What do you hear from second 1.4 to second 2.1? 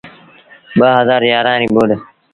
ريٚ ٻوڏ۔